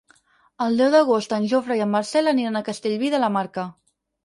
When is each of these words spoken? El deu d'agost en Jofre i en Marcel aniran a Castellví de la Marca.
El 0.67 0.79
deu 0.81 0.89
d'agost 0.95 1.35
en 1.37 1.45
Jofre 1.51 1.77
i 1.81 1.85
en 1.87 1.93
Marcel 1.97 2.33
aniran 2.33 2.59
a 2.63 2.65
Castellví 2.73 3.15
de 3.17 3.23
la 3.27 3.33
Marca. 3.39 3.71